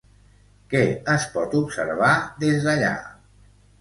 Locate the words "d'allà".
2.69-2.95